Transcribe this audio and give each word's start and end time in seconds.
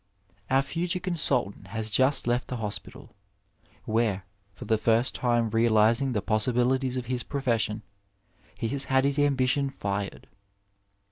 Our 0.49 0.63
future 0.63 0.99
consultant 0.99 1.67
has 1.67 1.91
just 1.91 2.25
left 2.25 2.47
the 2.47 2.55
hospital, 2.57 3.13
where, 3.85 4.25
for 4.55 4.65
the 4.65 4.79
first 4.79 5.13
time 5.13 5.51
realiadng 5.51 6.13
the 6.13 6.23
possibilities 6.23 6.97
of 6.97 7.05
his 7.05 7.21
profession, 7.21 7.83
he 8.55 8.67
has 8.69 8.85
had 8.85 9.03
his 9.05 9.19
ambition 9.19 9.69
fired. 9.69 10.25